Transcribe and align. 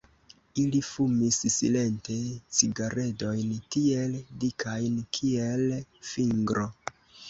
Ili 0.61 0.79
fumis 0.87 1.37
silente 1.57 2.17
cigaredojn 2.61 3.55
tiel 3.77 4.19
dikajn, 4.47 5.01
kiel 5.21 5.81
fingro. 6.15 6.71